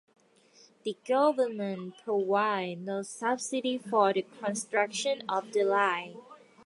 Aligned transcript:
The 0.81 0.97
government 1.07 1.93
provided 2.03 2.83
no 2.87 3.03
subsidy 3.03 3.77
for 3.77 4.11
the 4.13 4.23
construction 4.43 5.21
of 5.29 5.53
the 5.53 5.63
line. 5.63 6.17